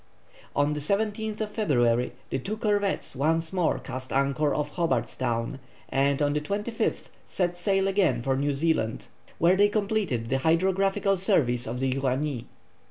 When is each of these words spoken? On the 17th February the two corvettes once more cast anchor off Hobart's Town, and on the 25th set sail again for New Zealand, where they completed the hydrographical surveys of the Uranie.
On 0.55 0.73
the 0.73 0.79
17th 0.79 1.47
February 1.47 2.13
the 2.31 2.39
two 2.39 2.57
corvettes 2.57 3.15
once 3.15 3.53
more 3.53 3.77
cast 3.77 4.11
anchor 4.11 4.51
off 4.51 4.71
Hobart's 4.71 5.15
Town, 5.15 5.59
and 5.89 6.23
on 6.23 6.33
the 6.33 6.41
25th 6.41 7.09
set 7.27 7.55
sail 7.55 7.87
again 7.87 8.23
for 8.23 8.35
New 8.35 8.51
Zealand, 8.53 9.09
where 9.37 9.55
they 9.55 9.69
completed 9.69 10.29
the 10.29 10.39
hydrographical 10.39 11.17
surveys 11.17 11.67
of 11.67 11.79
the 11.79 11.91
Uranie. 11.93 12.45